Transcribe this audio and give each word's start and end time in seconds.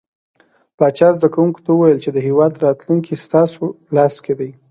پاچا 0.77 1.09
زده 1.17 1.27
کوونکو 1.33 1.61
ته 1.65 1.71
وويل 1.73 1.97
چې 2.03 2.09
د 2.13 2.17
هيواد 2.27 2.53
راتلونکې 2.65 3.21
ستاسو 3.25 3.63
لاس 3.95 4.15
کې 4.25 4.33
ده. 4.39 4.49